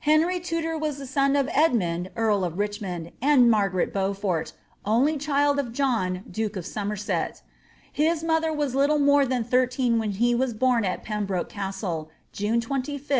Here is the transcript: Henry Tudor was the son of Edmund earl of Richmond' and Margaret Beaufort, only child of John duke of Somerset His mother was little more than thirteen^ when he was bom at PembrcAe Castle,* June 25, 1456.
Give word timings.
Henry 0.00 0.40
Tudor 0.40 0.76
was 0.76 0.98
the 0.98 1.06
son 1.06 1.36
of 1.36 1.48
Edmund 1.52 2.10
earl 2.16 2.42
of 2.42 2.58
Richmond' 2.58 3.12
and 3.22 3.48
Margaret 3.48 3.92
Beaufort, 3.92 4.52
only 4.84 5.16
child 5.16 5.60
of 5.60 5.72
John 5.72 6.24
duke 6.28 6.56
of 6.56 6.66
Somerset 6.66 7.40
His 7.92 8.24
mother 8.24 8.52
was 8.52 8.74
little 8.74 8.98
more 8.98 9.24
than 9.24 9.44
thirteen^ 9.44 10.00
when 10.00 10.10
he 10.10 10.34
was 10.34 10.54
bom 10.54 10.82
at 10.84 11.04
PembrcAe 11.04 11.48
Castle,* 11.48 12.10
June 12.32 12.60
25, 12.60 12.70
1456. 12.98 13.10